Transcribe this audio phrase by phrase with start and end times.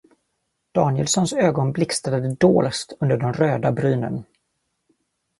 [0.73, 4.23] Danielssons ögon blixtrade dolskt under de röda brynen.